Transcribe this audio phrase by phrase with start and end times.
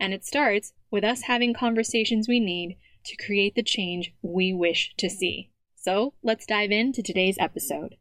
[0.00, 4.92] And it starts with us having conversations we need to create the change we wish
[4.98, 5.50] to see.
[5.76, 7.96] So let's dive into today's episode.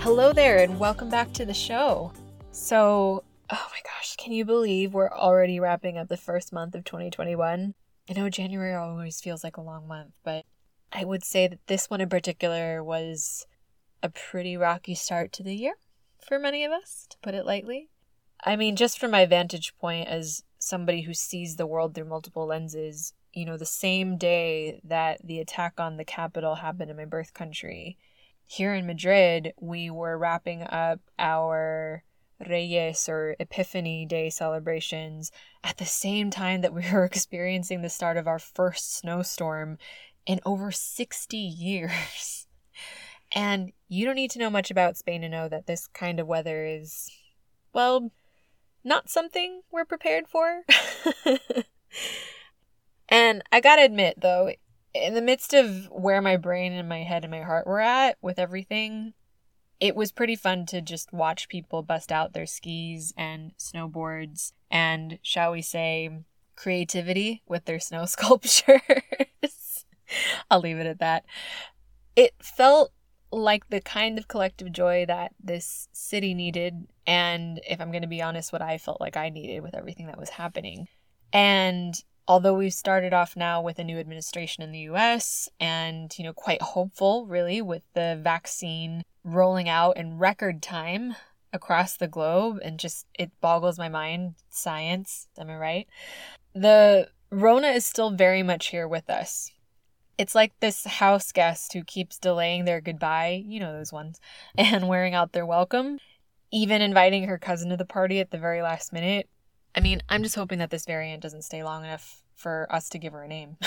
[0.00, 2.12] Hello there, and welcome back to the show.
[2.50, 6.84] So, oh my gosh, can you believe we're already wrapping up the first month of
[6.84, 7.74] 2021?
[8.10, 10.44] I know January always feels like a long month, but
[10.92, 13.46] I would say that this one in particular was
[14.02, 15.74] a pretty rocky start to the year
[16.18, 17.88] for many of us, to put it lightly.
[18.44, 22.46] I mean, just from my vantage point as somebody who sees the world through multiple
[22.46, 27.04] lenses, you know, the same day that the attack on the Capitol happened in my
[27.04, 27.96] birth country,
[28.44, 32.02] here in Madrid, we were wrapping up our
[32.48, 35.30] Reyes or Epiphany Day celebrations
[35.62, 39.78] at the same time that we were experiencing the start of our first snowstorm
[40.26, 42.46] in over 60 years.
[43.32, 46.26] And you don't need to know much about Spain to know that this kind of
[46.26, 47.10] weather is,
[47.72, 48.10] well,
[48.82, 50.62] not something we're prepared for.
[53.08, 54.52] and I gotta admit, though,
[54.94, 58.16] in the midst of where my brain and my head and my heart were at
[58.20, 59.14] with everything,
[59.80, 65.18] it was pretty fun to just watch people bust out their skis and snowboards and,
[65.22, 66.10] shall we say,
[66.54, 69.84] creativity with their snow sculptures.
[70.50, 71.24] I'll leave it at that.
[72.14, 72.92] It felt
[73.32, 78.08] like the kind of collective joy that this city needed, and if I'm going to
[78.08, 80.88] be honest, what I felt like I needed with everything that was happening.
[81.32, 81.94] And
[82.26, 86.32] although we've started off now with a new administration in the US and, you know,
[86.32, 91.16] quite hopeful really with the vaccine rolling out in record time
[91.52, 94.34] across the globe and just it boggles my mind.
[94.50, 95.86] Science am i right?
[96.54, 99.50] The rona is still very much here with us.
[100.18, 104.20] It's like this house guest who keeps delaying their goodbye you know those ones
[104.58, 105.98] and wearing out their welcome
[106.52, 109.28] even inviting her cousin to the party at the very last minute.
[109.74, 112.98] I mean i'm just hoping that this variant doesn't stay long enough for us to
[112.98, 113.56] give her a name.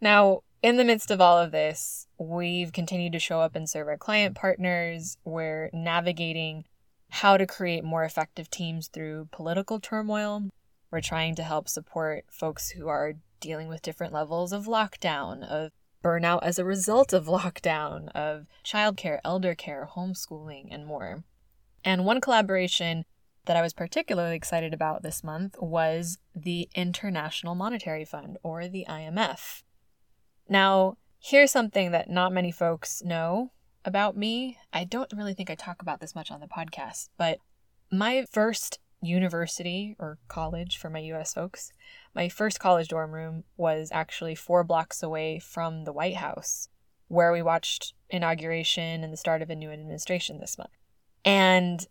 [0.00, 3.88] Now in the midst of all of this, we've continued to show up and serve
[3.88, 5.16] our client partners.
[5.24, 6.64] We're navigating
[7.08, 10.50] how to create more effective teams through political turmoil.
[10.90, 15.70] We're trying to help support folks who are dealing with different levels of lockdown, of
[16.04, 21.24] burnout as a result of lockdown, of childcare, elder care, homeschooling, and more.
[21.84, 23.04] And one collaboration
[23.46, 28.84] that I was particularly excited about this month was the International Monetary Fund, or the
[28.88, 29.62] IMF.
[30.50, 33.52] Now, here's something that not many folks know
[33.84, 34.58] about me.
[34.72, 37.38] I don't really think I talk about this much on the podcast, but
[37.92, 41.72] my first university or college for my US folks,
[42.16, 46.68] my first college dorm room was actually four blocks away from the White House,
[47.06, 50.70] where we watched inauguration and the start of a new administration this month.
[51.24, 51.86] And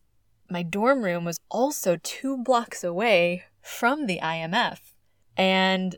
[0.49, 4.79] my dorm room was also two blocks away from the IMF.
[5.37, 5.95] And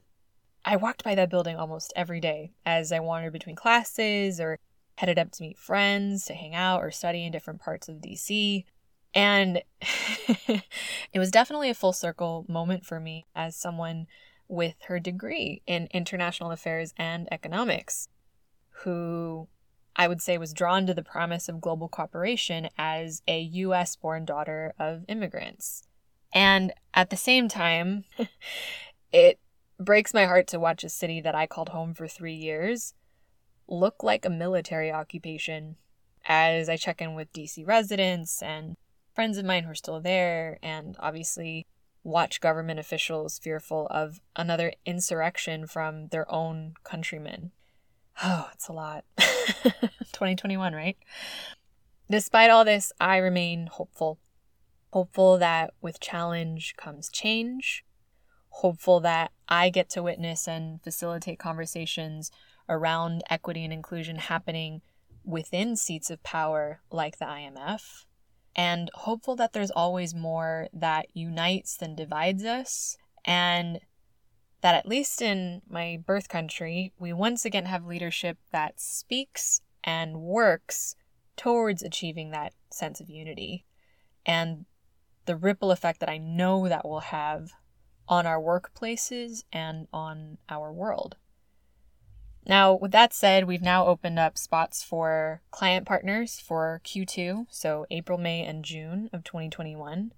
[0.63, 4.59] I walked by that building almost every day as I wandered between classes or
[4.97, 8.65] headed up to meet friends, to hang out or study in different parts of DC.
[9.13, 9.61] And
[10.47, 14.07] it was definitely a full circle moment for me as someone
[14.47, 18.09] with her degree in international affairs and economics,
[18.83, 19.47] who
[19.95, 24.25] I would say was drawn to the promise of global cooperation as a US born
[24.25, 25.83] daughter of immigrants.
[26.33, 28.05] And at the same time,
[29.11, 29.39] it
[29.83, 32.93] breaks my heart to watch a city that I called home for three years
[33.71, 35.77] look like a military occupation
[36.25, 38.75] as I check in with DC residents and
[39.15, 41.65] friends of mine who are still there, and obviously
[42.03, 47.51] watch government officials fearful of another insurrection from their own countrymen.
[48.23, 49.03] Oh, it's a lot.
[49.17, 50.97] 2021, right?
[52.09, 54.19] Despite all this, I remain hopeful.
[54.91, 57.83] Hopeful that with challenge comes change.
[58.55, 62.31] Hopeful that I get to witness and facilitate conversations
[62.69, 64.81] around equity and inclusion happening
[65.23, 68.05] within seats of power like the IMF.
[68.55, 72.97] And hopeful that there's always more that unites than divides us.
[73.25, 73.79] And
[74.61, 80.21] that at least in my birth country, we once again have leadership that speaks and
[80.21, 80.95] works
[81.35, 83.65] towards achieving that sense of unity
[84.25, 84.65] and
[85.25, 87.51] the ripple effect that I know that will have
[88.11, 91.15] on our workplaces and on our world.
[92.45, 97.87] Now, with that said, we've now opened up spots for client partners for Q2, so
[97.89, 100.11] April, May, and June of 2021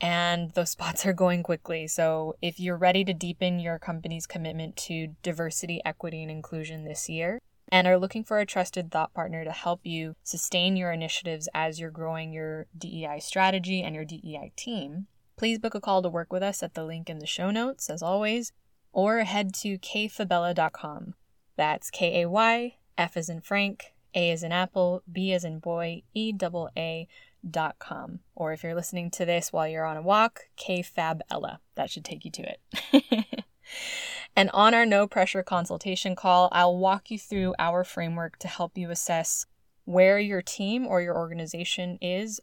[0.00, 1.86] and those spots are going quickly.
[1.86, 7.08] So, if you're ready to deepen your company's commitment to diversity, equity, and inclusion this
[7.08, 7.38] year,
[7.68, 11.80] and are looking for a trusted thought partner to help you sustain your initiatives as
[11.80, 16.32] you're growing your DEI strategy and your DEI team, please book a call to work
[16.32, 18.52] with us at the link in the show notes, as always,
[18.92, 21.14] or head to kayfabella.com.
[21.56, 25.58] That's K A Y, F as in Frank, A as in Apple, B as in
[25.58, 27.08] boy, E double A
[27.48, 28.20] dot com.
[28.34, 31.58] Or if you're listening to this while you're on a walk, kfabella.
[31.74, 33.44] That should take you to it.
[34.36, 38.78] and on our no pressure consultation call, I'll walk you through our framework to help
[38.78, 39.46] you assess
[39.84, 42.40] where your team or your organization is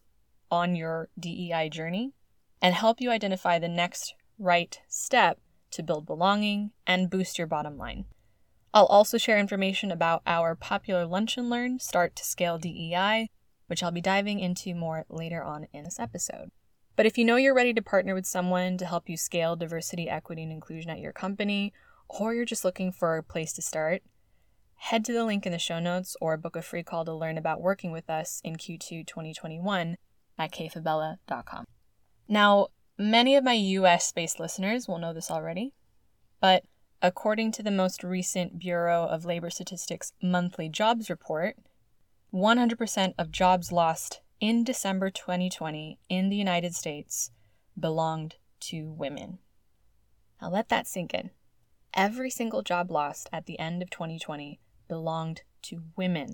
[0.51, 2.13] on your DEI journey
[2.61, 5.39] and help you identify the next right step
[5.71, 8.05] to build belonging and boost your bottom line.
[8.73, 13.29] I'll also share information about our popular Lunch and Learn Start to Scale DEI
[13.71, 16.51] which I'll be diving into more later on in this episode.
[16.97, 20.09] But if you know you're ready to partner with someone to help you scale diversity,
[20.09, 21.71] equity, and inclusion at your company,
[22.09, 24.03] or you're just looking for a place to start,
[24.75, 27.37] head to the link in the show notes or book a free call to learn
[27.37, 29.95] about working with us in Q2 2021
[30.37, 31.63] at kfabella.com.
[32.31, 32.67] Now,
[32.97, 35.73] many of my US based listeners will know this already,
[36.39, 36.63] but
[37.01, 41.57] according to the most recent Bureau of Labor Statistics monthly jobs report,
[42.33, 47.31] 100% of jobs lost in December 2020 in the United States
[47.77, 49.39] belonged to women.
[50.41, 51.31] Now let that sink in.
[51.93, 54.57] Every single job lost at the end of 2020
[54.87, 56.31] belonged to women.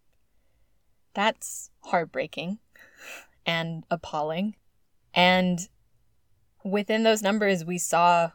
[1.15, 2.59] That's heartbreaking
[3.47, 4.57] and appalling.
[5.15, 5.67] And
[6.71, 8.31] within those numbers, we saw,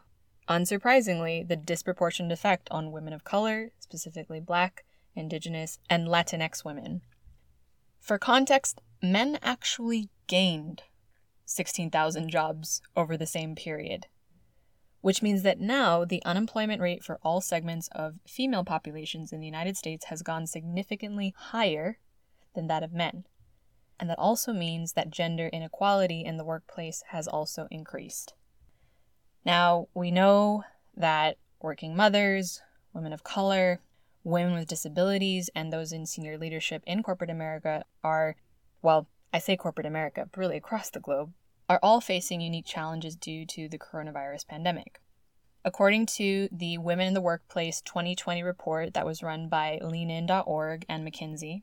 [0.49, 4.83] unsurprisingly, the disproportionate effect on women of color, specifically Black,
[5.15, 7.01] Indigenous, and Latinx women.
[7.99, 10.83] For context, men actually gained
[11.45, 14.07] 16,000 jobs over the same period,
[15.01, 19.45] which means that now the unemployment rate for all segments of female populations in the
[19.45, 21.99] United States has gone significantly higher
[22.55, 23.25] than that of men.
[24.03, 28.33] And that also means that gender inequality in the workplace has also increased.
[29.45, 32.61] Now, we know that working mothers,
[32.91, 33.79] women of color,
[34.25, 38.35] women with disabilities and those in senior leadership in corporate America are,
[38.81, 41.31] well, I say corporate America, but really across the globe,
[41.69, 44.99] are all facing unique challenges due to the coronavirus pandemic.
[45.63, 51.07] According to the Women in the Workplace 2020 report that was run by leanin.org and
[51.07, 51.61] McKinsey,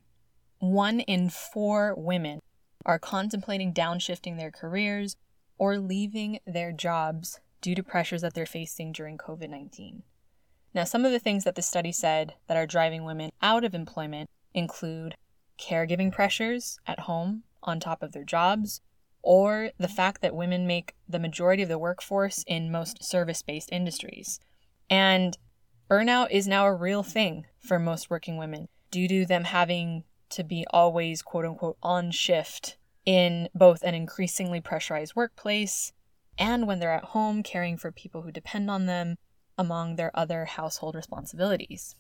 [0.61, 2.41] one in four women
[2.87, 5.17] are contemplating downshifting their careers
[5.59, 10.03] or leaving their jobs due to pressures that they're facing during COVID 19.
[10.73, 13.75] Now, some of the things that the study said that are driving women out of
[13.75, 15.17] employment include
[15.59, 18.81] caregiving pressures at home on top of their jobs,
[19.23, 23.71] or the fact that women make the majority of the workforce in most service based
[23.73, 24.41] industries.
[24.89, 25.37] And
[25.91, 30.45] burnout is now a real thing for most working women due to them having to
[30.45, 35.93] be always, quote unquote, on shift in both an increasingly pressurized workplace
[36.39, 39.17] and when they're at home caring for people who depend on them
[39.59, 41.95] among their other household responsibilities.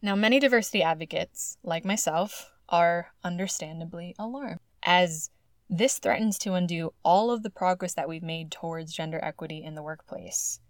[0.00, 5.30] Now, many diversity advocates, like myself, are understandably alarmed, as
[5.68, 9.74] this threatens to undo all of the progress that we've made towards gender equity in
[9.74, 10.60] the workplace.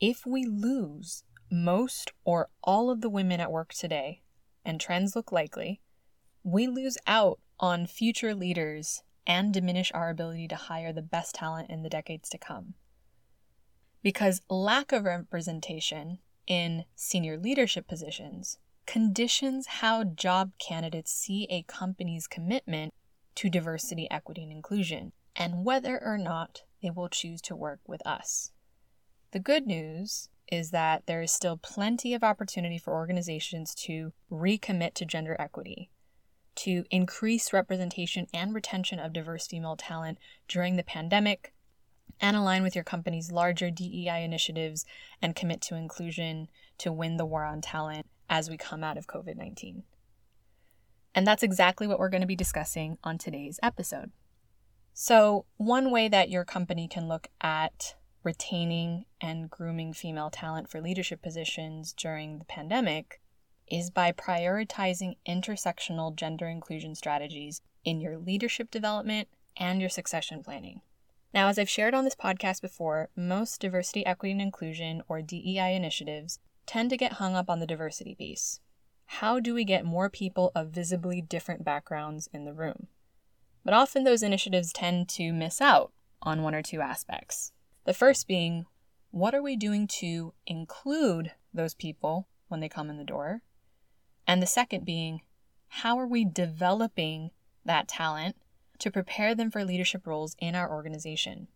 [0.00, 4.22] If we lose most or all of the women at work today,
[4.64, 5.80] and trends look likely,
[6.42, 11.68] we lose out on future leaders and diminish our ability to hire the best talent
[11.70, 12.74] in the decades to come
[14.02, 22.26] because lack of representation in senior leadership positions conditions how job candidates see a company's
[22.26, 22.94] commitment
[23.34, 28.04] to diversity, equity, and inclusion, and whether or not they will choose to work with
[28.06, 28.50] us.
[29.32, 34.94] The good news is that there is still plenty of opportunity for organizations to recommit
[34.94, 35.90] to gender equity,
[36.58, 41.52] to increase representation and retention of diverse female talent during the pandemic,
[42.20, 44.84] and align with your company's larger DEI initiatives
[45.22, 46.48] and commit to inclusion
[46.78, 49.84] to win the war on talent as we come out of COVID 19.
[51.14, 54.10] And that's exactly what we're going to be discussing on today's episode.
[54.94, 60.80] So, one way that your company can look at retaining and grooming female talent for
[60.80, 63.20] leadership positions during the pandemic
[63.70, 70.80] is by prioritizing intersectional gender inclusion strategies in your leadership development and your succession planning.
[71.34, 75.74] Now, as I've shared on this podcast before, most diversity, equity, and inclusion, or DEI
[75.74, 78.60] initiatives, tend to get hung up on the diversity piece.
[79.06, 82.88] How do we get more people of visibly different backgrounds in the room?
[83.64, 87.52] But often those initiatives tend to miss out on one or two aspects.
[87.84, 88.66] The first being,
[89.10, 93.42] what are we doing to include those people when they come in the door?
[94.28, 95.22] And the second being,
[95.68, 97.30] how are we developing
[97.64, 98.36] that talent
[98.78, 101.48] to prepare them for leadership roles in our organization?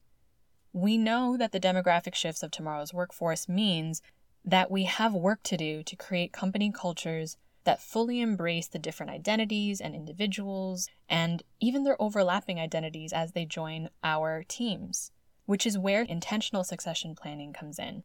[0.72, 4.00] We know that the demographic shifts of tomorrow's workforce means
[4.42, 9.12] that we have work to do to create company cultures that fully embrace the different
[9.12, 15.12] identities and individuals and even their overlapping identities as they join our teams,
[15.44, 18.02] which is where intentional succession planning comes in.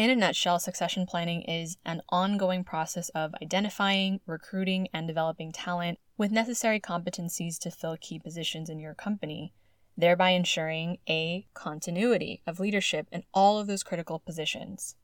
[0.00, 5.98] In a nutshell, succession planning is an ongoing process of identifying, recruiting, and developing talent
[6.16, 9.52] with necessary competencies to fill key positions in your company,
[9.98, 14.96] thereby ensuring a continuity of leadership in all of those critical positions.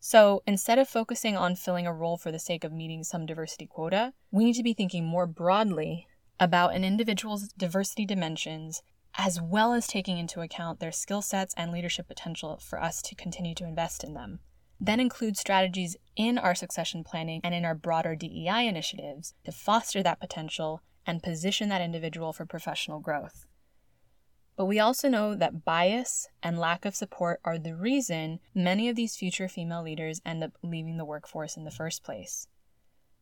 [0.00, 3.66] So instead of focusing on filling a role for the sake of meeting some diversity
[3.66, 6.08] quota, we need to be thinking more broadly
[6.40, 8.82] about an individual's diversity dimensions
[9.16, 13.14] as well as taking into account their skill sets and leadership potential for us to
[13.14, 14.40] continue to invest in them.
[14.80, 20.02] Then include strategies in our succession planning and in our broader DEI initiatives to foster
[20.02, 23.46] that potential and position that individual for professional growth.
[24.56, 28.96] But we also know that bias and lack of support are the reason many of
[28.96, 32.46] these future female leaders end up leaving the workforce in the first place.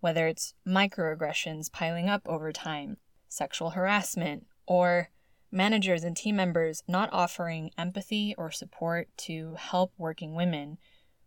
[0.00, 2.96] Whether it's microaggressions piling up over time,
[3.28, 5.10] sexual harassment, or
[5.50, 10.78] managers and team members not offering empathy or support to help working women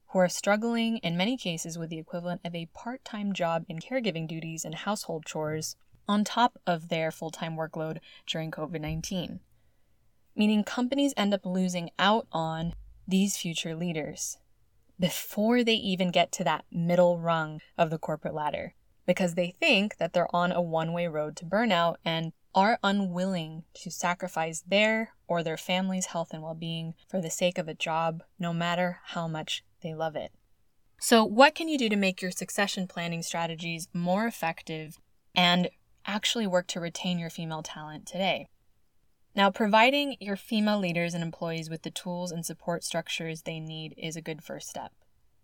[0.09, 3.79] who are struggling in many cases with the equivalent of a part time job in
[3.79, 5.75] caregiving duties and household chores
[6.07, 7.97] on top of their full time workload
[8.27, 9.39] during COVID 19.
[10.35, 12.73] Meaning companies end up losing out on
[13.07, 14.37] these future leaders
[14.99, 18.75] before they even get to that middle rung of the corporate ladder
[19.05, 23.63] because they think that they're on a one way road to burnout and are unwilling
[23.73, 27.73] to sacrifice their or their family's health and well being for the sake of a
[27.73, 30.31] job, no matter how much they love it.
[30.99, 34.99] So, what can you do to make your succession planning strategies more effective
[35.33, 35.69] and
[36.05, 38.49] actually work to retain your female talent today?
[39.33, 43.93] Now, providing your female leaders and employees with the tools and support structures they need
[43.97, 44.91] is a good first step.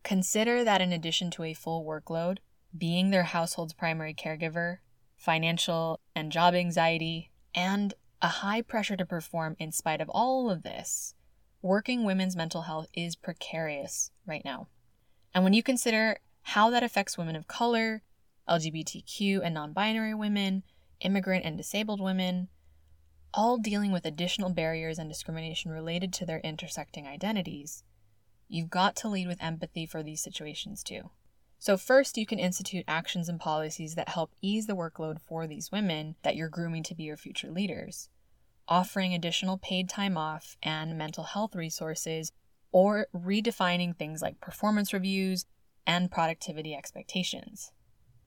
[0.04, 2.38] Consider that in addition to a full workload,
[2.78, 4.80] being their household's primary caregiver
[5.18, 10.64] financial and job anxiety, and a high pressure to perform in spite of all of
[10.64, 11.14] this,
[11.62, 14.68] working women's mental health is precarious right now.
[15.34, 18.04] And when you consider how that affects women of color,
[18.48, 20.64] LGBTQ and non binary women,
[21.02, 22.48] immigrant and disabled women,
[23.34, 27.84] all dealing with additional barriers and discrimination related to their intersecting identities,
[28.48, 31.10] you've got to lead with empathy for these situations too.
[31.60, 35.72] So, first, you can institute actions and policies that help ease the workload for these
[35.72, 38.10] women that you're grooming to be your future leaders,
[38.68, 42.32] offering additional paid time off and mental health resources,
[42.72, 45.46] or redefining things like performance reviews
[45.88, 47.72] and productivity expectations.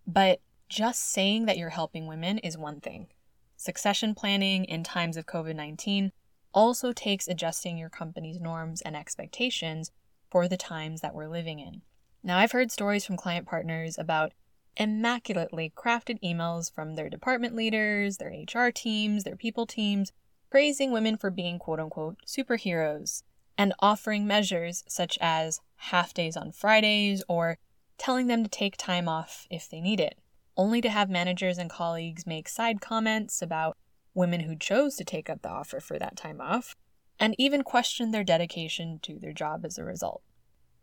[0.07, 3.09] But just saying that you're helping women is one thing.
[3.57, 6.11] Succession planning in times of COVID 19
[6.53, 9.93] also takes adjusting your company's norms and expectations
[10.31, 11.83] for the times that we're living in.
[12.23, 14.33] Now, I've heard stories from client partners about
[14.77, 20.13] immaculately crafted emails from their department leaders, their HR teams, their people teams,
[20.51, 23.23] praising women for being quote unquote superheroes
[23.57, 27.59] and offering measures such as half days on Fridays or
[27.97, 30.19] telling them to take time off if they need it,
[30.57, 33.77] only to have managers and colleagues make side comments about
[34.15, 36.75] women who chose to take up the offer for that time off,
[37.19, 40.23] and even question their dedication to their job as a result.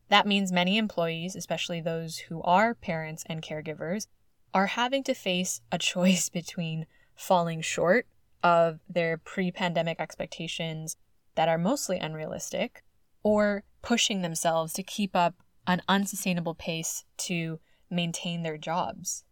[0.10, 4.08] That means many employees, especially those who are parents and caregivers,
[4.54, 6.86] are having to face a choice between
[7.16, 8.08] falling short
[8.44, 10.96] of their pre pandemic expectations
[11.36, 12.84] that are mostly unrealistic
[13.24, 15.36] or pushing themselves to keep up
[15.66, 17.60] an unsustainable pace to
[17.90, 19.24] maintain their jobs.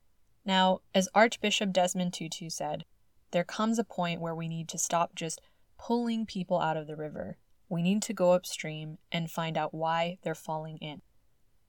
[0.43, 2.85] Now, as Archbishop Desmond Tutu said,
[3.31, 5.41] there comes a point where we need to stop just
[5.77, 7.37] pulling people out of the river.
[7.69, 11.01] We need to go upstream and find out why they're falling in.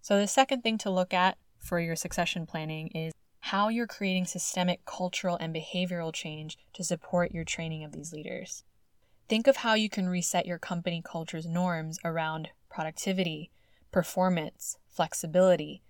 [0.00, 4.26] So, the second thing to look at for your succession planning is how you're creating
[4.26, 8.64] systemic cultural and behavioral change to support your training of these leaders.
[9.28, 13.50] Think of how you can reset your company culture's norms around productivity,
[13.90, 15.82] performance, flexibility,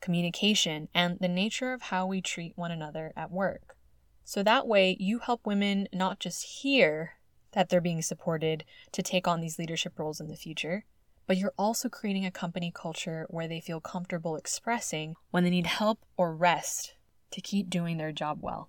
[0.00, 3.76] communication, and the nature of how we treat one another at work.
[4.24, 7.14] So that way, you help women not just hear
[7.52, 10.84] that they're being supported to take on these leadership roles in the future,
[11.26, 15.66] but you're also creating a company culture where they feel comfortable expressing when they need
[15.66, 16.94] help or rest
[17.30, 18.68] to keep doing their job well.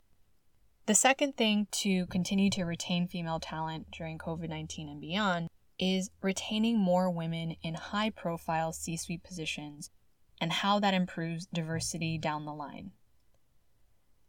[0.86, 5.48] The second thing to continue to retain female talent during COVID 19 and beyond
[5.80, 9.90] is retaining more women in high profile C suite positions
[10.40, 12.92] and how that improves diversity down the line.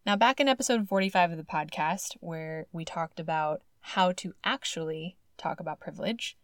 [0.04, 5.16] Now, back in episode 45 of the podcast, where we talked about how to actually
[5.36, 6.36] talk about privilege,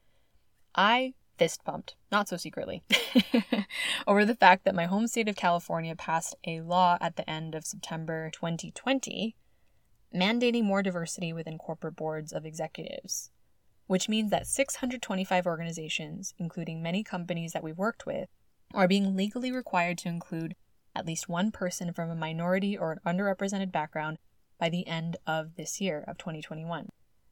[0.75, 2.83] I fist pumped, not so secretly,
[4.07, 7.55] over the fact that my home state of California passed a law at the end
[7.55, 9.37] of September 2020
[10.15, 13.31] mandating more diversity within corporate boards of executives,
[13.87, 18.29] which means that 625 organizations, including many companies that we've worked with,
[18.75, 20.55] are being legally required to include
[20.95, 24.19] at least one person from a minority or an underrepresented background
[24.59, 26.89] by the end of this year of 2021.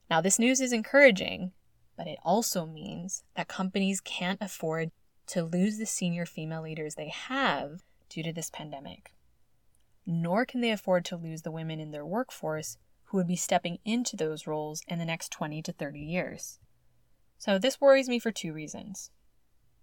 [0.08, 1.52] Now, this news is encouraging,
[1.96, 4.90] but it also means that companies can't afford
[5.28, 9.12] to lose the senior female leaders they have due to this pandemic.
[10.06, 13.78] Nor can they afford to lose the women in their workforce who would be stepping
[13.84, 16.60] into those roles in the next 20 to 30 years.
[17.38, 19.10] So, this worries me for two reasons.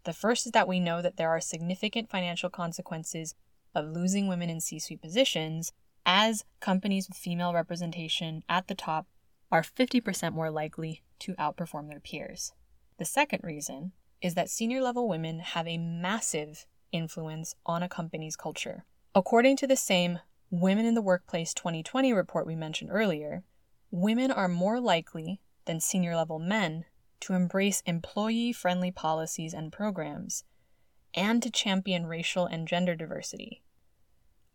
[0.05, 3.35] The first is that we know that there are significant financial consequences
[3.75, 5.71] of losing women in C suite positions,
[6.05, 9.07] as companies with female representation at the top
[9.53, 12.53] are 50% more likely to outperform their peers.
[12.97, 18.35] The second reason is that senior level women have a massive influence on a company's
[18.35, 18.83] culture.
[19.13, 23.43] According to the same Women in the Workplace 2020 report we mentioned earlier,
[23.91, 26.85] women are more likely than senior level men
[27.19, 30.43] to embrace employee friendly policies and programs
[31.13, 33.61] and to champion racial and gender diversity.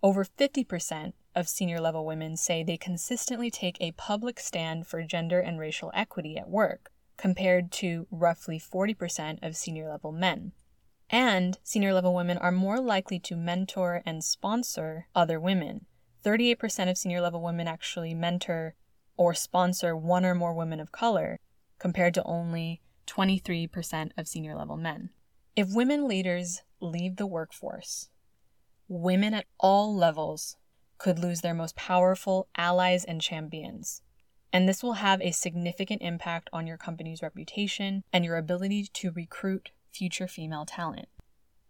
[0.02, 5.40] Over 50% of senior level women say they consistently take a public stand for gender
[5.40, 10.52] and racial equity at work, compared to roughly 40% of senior level men.
[11.10, 15.86] And senior level women are more likely to mentor and sponsor other women.
[16.24, 18.74] 38% of senior level women actually mentor
[19.16, 21.38] or sponsor one or more women of color,
[21.78, 25.10] compared to only 23% of senior level men.
[25.56, 28.10] If women leaders leave the workforce,
[28.86, 30.56] women at all levels
[30.98, 34.02] could lose their most powerful allies and champions.
[34.52, 39.12] And this will have a significant impact on your company's reputation and your ability to
[39.12, 41.08] recruit future female talent.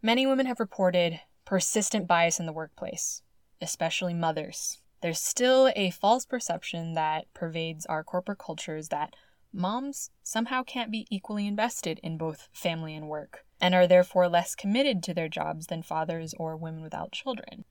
[0.02, 3.22] Many women have reported persistent bias in the workplace,
[3.60, 4.78] especially mothers.
[5.00, 9.14] There's still a false perception that pervades our corporate cultures that
[9.52, 14.54] moms somehow can't be equally invested in both family and work and are therefore less
[14.54, 17.64] committed to their jobs than fathers or women without children.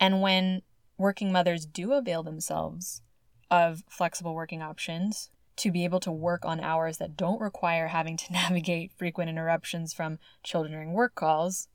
[0.00, 0.62] And when
[0.96, 3.02] working mothers do avail themselves
[3.50, 8.16] of flexible working options to be able to work on hours that don't require having
[8.16, 11.68] to navigate frequent interruptions from children during work calls,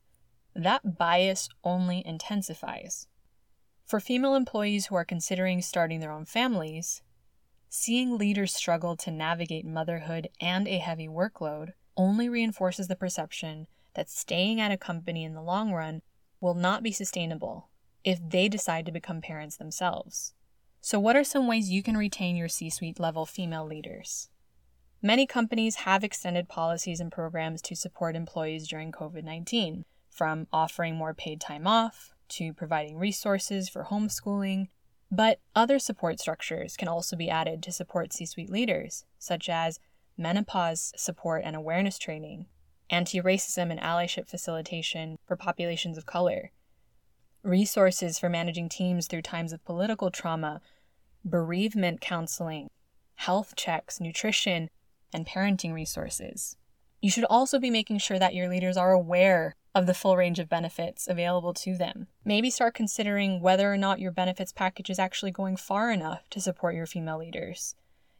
[0.54, 3.06] that bias only intensifies.
[3.84, 7.02] For female employees who are considering starting their own families,
[7.68, 14.08] seeing leaders struggle to navigate motherhood and a heavy workload only reinforces the perception that
[14.08, 16.00] staying at a company in the long run
[16.40, 17.68] will not be sustainable
[18.04, 20.34] if they decide to become parents themselves.
[20.80, 24.28] So, what are some ways you can retain your C suite level female leaders?
[25.00, 30.94] Many companies have extended policies and programs to support employees during COVID 19, from offering
[30.94, 34.68] more paid time off to providing resources for homeschooling.
[35.10, 39.78] But other support structures can also be added to support C suite leaders, such as
[40.16, 42.46] menopause support and awareness training,
[42.90, 46.50] anti racism and allyship facilitation for populations of color,
[47.44, 50.60] resources for managing teams through times of political trauma,
[51.24, 52.68] bereavement counseling,
[53.16, 54.70] health checks, nutrition,
[55.12, 56.56] and parenting resources.
[57.00, 60.38] You should also be making sure that your leaders are aware of the full range
[60.38, 62.06] of benefits available to them.
[62.24, 66.40] Maybe start considering whether or not your benefits package is actually going far enough to
[66.40, 67.74] support your female leaders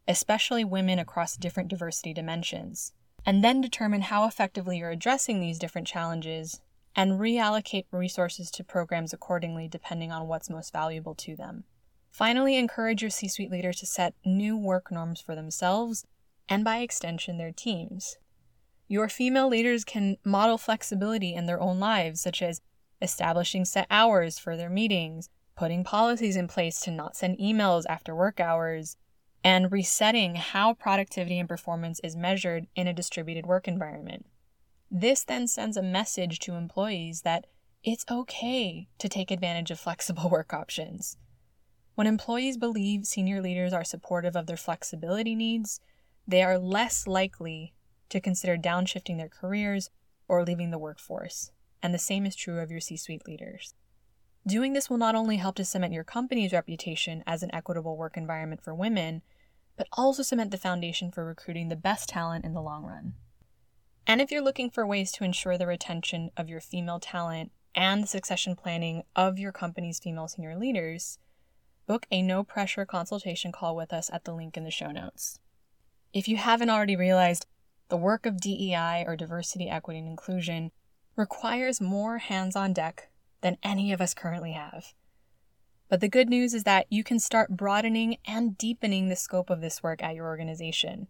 [0.06, 2.92] especially women across different diversity dimensions,
[3.24, 6.60] and then determine how effectively you're addressing these different challenges
[6.96, 11.64] and reallocate resources to programs accordingly depending on what's most valuable to them.
[12.10, 16.06] Finally, encourage your C suite leaders to set new work norms for themselves
[16.48, 18.16] and, by extension, their teams.
[18.86, 22.60] Your female leaders can model flexibility in their own lives, such as
[23.02, 28.14] establishing set hours for their meetings, putting policies in place to not send emails after
[28.14, 28.96] work hours,
[29.42, 34.26] and resetting how productivity and performance is measured in a distributed work environment.
[34.90, 37.46] This then sends a message to employees that
[37.82, 41.16] it's okay to take advantage of flexible work options.
[41.94, 45.80] When employees believe senior leaders are supportive of their flexibility needs,
[46.26, 47.74] they are less likely
[48.08, 49.90] to consider downshifting their careers
[50.26, 51.50] or leaving the workforce.
[51.82, 53.74] And the same is true of your C suite leaders.
[54.46, 58.16] Doing this will not only help to cement your company's reputation as an equitable work
[58.16, 59.22] environment for women,
[59.76, 63.14] but also cement the foundation for recruiting the best talent in the long run.
[64.06, 68.02] And if you're looking for ways to ensure the retention of your female talent and
[68.02, 71.18] the succession planning of your company's female senior leaders,
[71.86, 75.38] book a no pressure consultation call with us at the link in the show notes.
[76.12, 77.46] If you haven't already realized,
[77.88, 80.70] the work of DEI or diversity, equity, and inclusion
[81.16, 84.94] requires more hands on deck than any of us currently have.
[85.88, 89.60] But the good news is that you can start broadening and deepening the scope of
[89.60, 91.08] this work at your organization.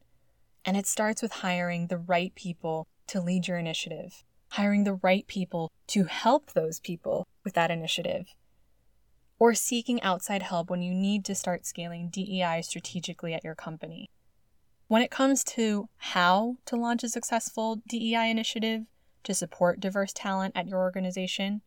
[0.64, 5.26] And it starts with hiring the right people to lead your initiative, hiring the right
[5.26, 8.34] people to help those people with that initiative,
[9.38, 14.08] or seeking outside help when you need to start scaling DEI strategically at your company.
[14.88, 18.84] When it comes to how to launch a successful DEI initiative
[19.24, 21.62] to support diverse talent at your organization,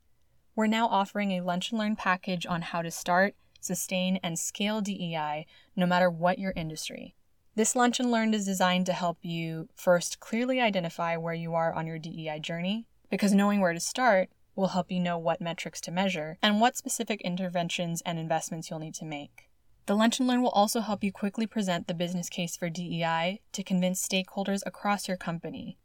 [0.55, 4.81] we're now offering a lunch and learn package on how to start, sustain, and scale
[4.81, 7.15] DEI no matter what your industry.
[7.57, 11.73] This lunch and learn is designed to help you first clearly identify where you are
[11.73, 15.81] on your DEI journey, because knowing where to start will help you know what metrics
[15.81, 19.49] to measure and what specific interventions and investments you'll need to make.
[19.87, 23.41] The Lunch and Learn will also help you quickly present the business case for DEI
[23.53, 25.79] to convince stakeholders across your company,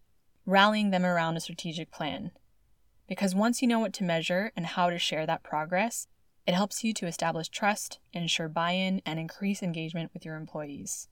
[0.44, 2.32] rallying them around a strategic plan.
[3.08, 6.06] Because once you know what to measure and how to share that progress,
[6.46, 11.08] it helps you to establish trust, ensure buy in, and increase engagement with your employees.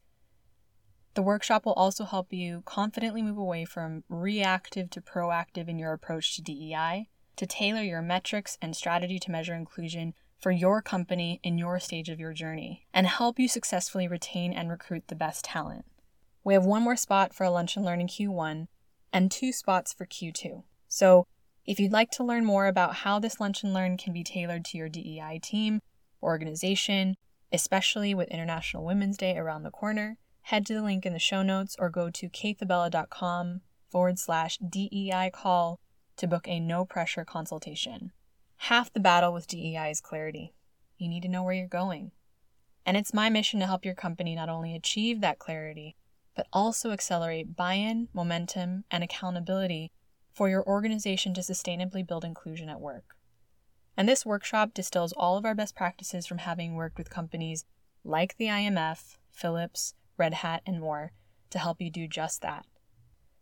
[1.15, 5.93] The workshop will also help you confidently move away from reactive to proactive in your
[5.93, 11.41] approach to DEI to tailor your metrics and strategy to measure inclusion for your company
[11.43, 15.45] in your stage of your journey and help you successfully retain and recruit the best
[15.45, 15.85] talent.
[16.45, 18.69] We have one more spot for a lunch and learn in Q1
[19.13, 20.63] and two spots for Q2.
[20.89, 21.27] So,
[21.67, 24.65] if you'd like to learn more about how this lunch and learn can be tailored
[24.67, 25.81] to your DEI team,
[26.23, 27.17] organization,
[27.53, 30.17] especially with International Women's Day around the corner,
[30.51, 35.31] head to the link in the show notes or go to kayfabella.com forward slash DEI
[35.33, 35.79] call
[36.17, 38.11] to book a no pressure consultation.
[38.57, 40.53] Half the battle with DEI is clarity.
[40.99, 42.11] You need to know where you're going.
[42.85, 45.95] And it's my mission to help your company not only achieve that clarity,
[46.35, 49.93] but also accelerate buy in, momentum, and accountability
[50.35, 53.15] for your organization to sustainably build inclusion at work.
[53.97, 57.65] And this workshop distills all of our best practices from having worked with companies
[58.03, 61.13] like the IMF, Philips, Red Hat, and more
[61.51, 62.67] to help you do just that.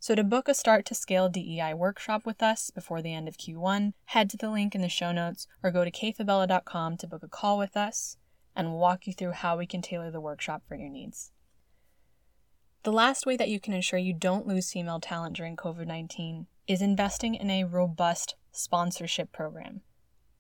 [0.01, 3.37] So, to book a Start to Scale DEI workshop with us before the end of
[3.37, 7.25] Q1, head to the link in the show notes or go to kayfabella.com to book
[7.25, 8.17] a call with us,
[8.55, 11.33] and we'll walk you through how we can tailor the workshop for your needs.
[12.85, 16.47] The last way that you can ensure you don't lose female talent during COVID 19
[16.69, 19.81] is investing in a robust sponsorship program.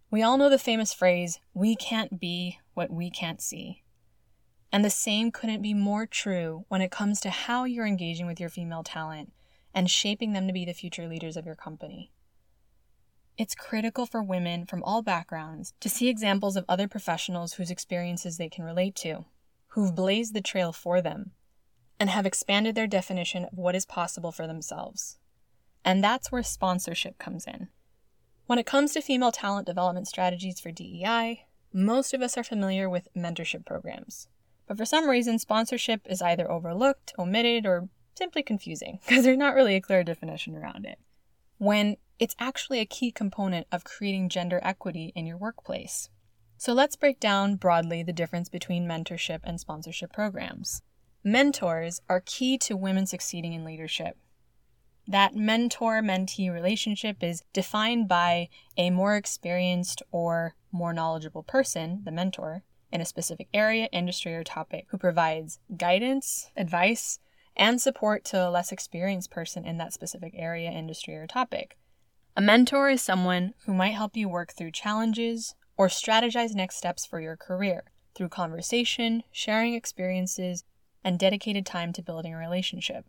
[0.08, 3.82] We all know the famous phrase, we can't be what we can't see.
[4.70, 8.38] And the same couldn't be more true when it comes to how you're engaging with
[8.38, 9.32] your female talent
[9.74, 12.10] and shaping them to be the future leaders of your company.
[13.38, 18.36] It's critical for women from all backgrounds to see examples of other professionals whose experiences
[18.36, 19.26] they can relate to,
[19.68, 21.30] who've blazed the trail for them,
[22.00, 25.18] and have expanded their definition of what is possible for themselves.
[25.84, 27.68] And that's where sponsorship comes in.
[28.46, 32.90] When it comes to female talent development strategies for DEI, most of us are familiar
[32.90, 34.28] with mentorship programs.
[34.68, 39.54] But for some reason, sponsorship is either overlooked, omitted, or simply confusing because there's not
[39.54, 40.98] really a clear definition around it.
[41.56, 46.10] When it's actually a key component of creating gender equity in your workplace.
[46.56, 50.82] So let's break down broadly the difference between mentorship and sponsorship programs.
[51.24, 54.18] Mentors are key to women succeeding in leadership.
[55.06, 62.12] That mentor mentee relationship is defined by a more experienced or more knowledgeable person, the
[62.12, 67.18] mentor, in a specific area, industry, or topic who provides guidance, advice,
[67.56, 71.76] and support to a less experienced person in that specific area, industry, or topic.
[72.36, 77.04] A mentor is someone who might help you work through challenges or strategize next steps
[77.04, 80.64] for your career through conversation, sharing experiences,
[81.04, 83.04] and dedicated time to building a relationship.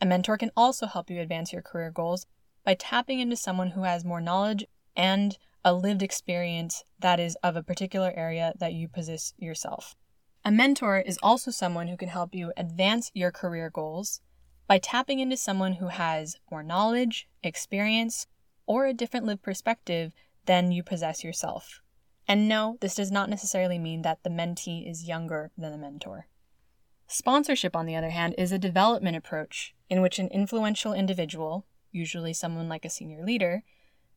[0.00, 2.26] A mentor can also help you advance your career goals
[2.64, 4.64] by tapping into someone who has more knowledge
[4.96, 9.96] and a lived experience that is of a particular area that you possess yourself.
[10.44, 14.20] A mentor is also someone who can help you advance your career goals
[14.66, 18.26] by tapping into someone who has more knowledge, experience,
[18.66, 20.12] or a different lived perspective
[20.46, 21.80] than you possess yourself.
[22.26, 26.28] And no, this does not necessarily mean that the mentee is younger than the mentor.
[27.06, 32.34] Sponsorship, on the other hand, is a development approach in which an influential individual, usually
[32.34, 33.64] someone like a senior leader,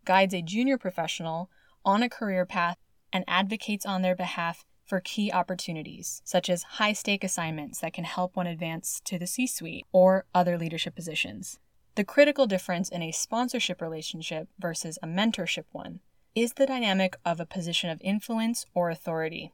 [0.05, 1.49] guides a junior professional
[1.85, 2.77] on a career path
[3.13, 8.03] and advocates on their behalf for key opportunities, such as high stake assignments that can
[8.03, 11.59] help one advance to the C suite or other leadership positions.
[11.95, 15.99] The critical difference in a sponsorship relationship versus a mentorship one
[16.35, 19.53] is the dynamic of a position of influence or authority.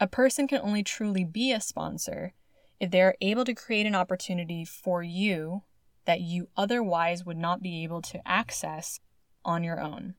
[0.00, 2.32] A person can only truly be a sponsor
[2.80, 5.62] if they are able to create an opportunity for you
[6.04, 8.98] that you otherwise would not be able to access
[9.44, 10.14] on your own.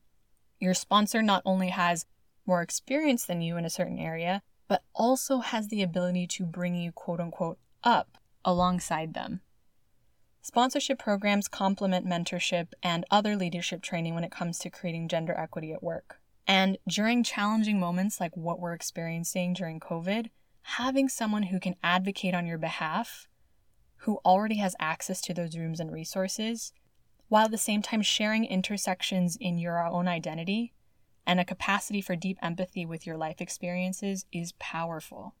[0.60, 2.06] Your sponsor not only has
[2.46, 6.74] more experience than you in a certain area, but also has the ability to bring
[6.74, 9.40] you quote unquote up alongside them.
[10.42, 15.72] Sponsorship programs complement mentorship and other leadership training when it comes to creating gender equity
[15.72, 16.20] at work.
[16.46, 20.28] And during challenging moments like what we're experiencing during COVID,
[20.62, 23.26] having someone who can advocate on your behalf,
[23.98, 26.72] who already has access to those rooms and resources,
[27.28, 30.72] while at the same time sharing intersections in your own identity
[31.26, 35.34] and a capacity for deep empathy with your life experiences is powerful.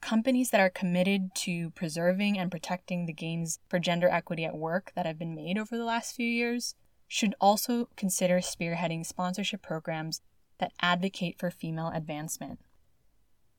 [0.00, 4.92] Companies that are committed to preserving and protecting the gains for gender equity at work
[4.96, 6.74] that have been made over the last few years
[7.06, 10.22] should also consider spearheading sponsorship programs
[10.58, 12.60] that advocate for female advancement.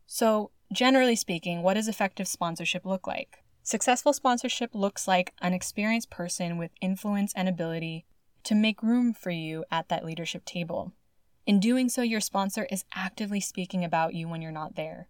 [0.08, 3.44] So, generally speaking, what does effective sponsorship look like?
[3.72, 8.04] Successful sponsorship looks like an experienced person with influence and ability
[8.44, 10.92] to make room for you at that leadership table.
[11.46, 15.08] In doing so, your sponsor is actively speaking about you when you're not there,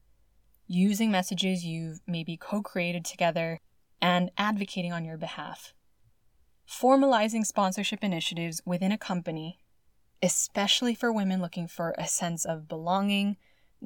[0.67, 3.61] using messages you've maybe co created together
[3.99, 5.73] and advocating on your behalf.
[6.69, 9.57] Formalizing sponsorship initiatives within a company,
[10.21, 13.37] especially for women looking for a sense of belonging,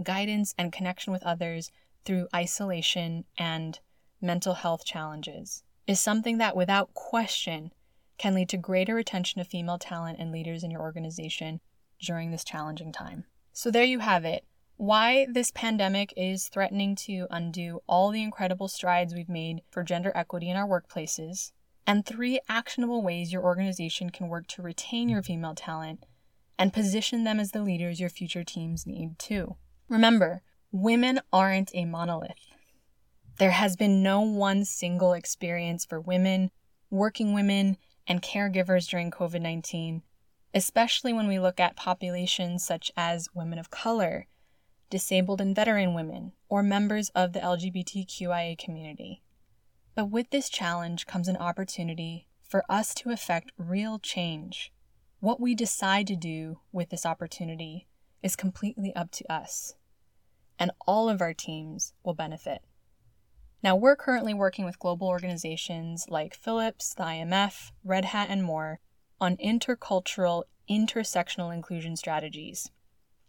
[0.03, 1.71] guidance, and connection with others
[2.03, 3.79] through isolation and
[4.25, 7.71] mental health challenges is something that, without question,
[8.17, 11.59] can lead to greater retention of female talent and leaders in your organization
[12.01, 13.25] during this challenging time.
[13.53, 14.45] So, there you have it.
[14.77, 20.11] Why this pandemic is threatening to undo all the incredible strides we've made for gender
[20.13, 21.51] equity in our workplaces,
[21.87, 26.05] and three actionable ways your organization can work to retain your female talent
[26.57, 29.55] and position them as the leaders your future teams need too.
[29.87, 32.54] Remember, women aren't a monolith.
[33.37, 36.51] There has been no one single experience for women,
[36.89, 37.75] working women,
[38.07, 40.03] and caregivers during COVID 19,
[40.53, 44.27] especially when we look at populations such as women of color,
[44.89, 49.21] disabled and veteran women, or members of the LGBTQIA community.
[49.95, 54.71] But with this challenge comes an opportunity for us to effect real change.
[55.19, 57.87] What we decide to do with this opportunity
[58.23, 59.75] is completely up to us,
[60.57, 62.61] and all of our teams will benefit.
[63.63, 68.79] Now, we're currently working with global organizations like Philips, the IMF, Red Hat, and more
[69.19, 72.69] on intercultural, intersectional inclusion strategies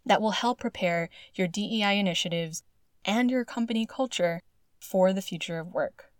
[0.05, 2.63] that will help prepare your DEI initiatives
[3.05, 4.41] and your company culture
[4.79, 6.11] for the future of work.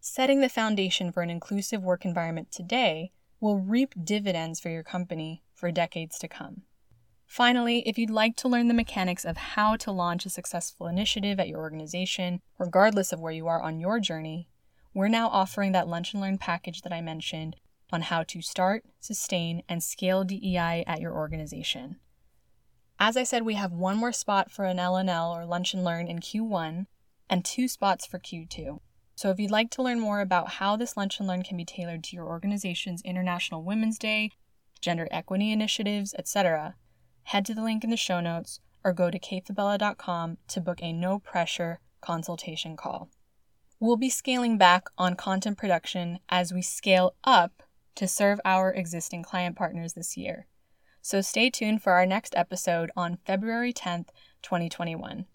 [0.00, 5.42] Setting the foundation for an inclusive work environment today will reap dividends for your company
[5.54, 6.62] for decades to come.
[7.28, 11.38] Finally, if you'd like to learn the mechanics of how to launch a successful initiative
[11.38, 14.48] at your organization, regardless of where you are on your journey,
[14.94, 17.56] we're now offering that Lunch and Learn package that I mentioned
[17.92, 21.98] on how to start, sustain, and scale DEI at your organization.
[22.98, 26.08] As I said, we have one more spot for an L&L or Lunch and Learn
[26.08, 26.86] in Q1
[27.28, 28.80] and two spots for Q2.
[29.16, 31.64] So if you'd like to learn more about how this Lunch and Learn can be
[31.66, 34.30] tailored to your organization's International Women's Day,
[34.80, 36.74] gender equity initiatives, etc.,
[37.28, 40.94] head to the link in the show notes or go to kayfabella.com to book a
[40.94, 43.10] no pressure consultation call.
[43.78, 47.62] We'll be scaling back on content production as we scale up
[47.96, 50.46] to serve our existing client partners this year.
[51.02, 54.08] So stay tuned for our next episode on February 10th,
[54.42, 55.26] 2021.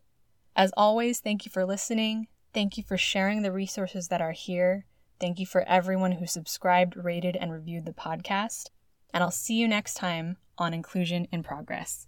[0.55, 2.25] As always, thank you for listening.
[2.55, 4.87] Thank you for sharing the resources that are here.
[5.19, 8.71] Thank you for everyone who subscribed, rated, and reviewed the podcast.
[9.13, 12.07] And I'll see you next time on Inclusion in Progress.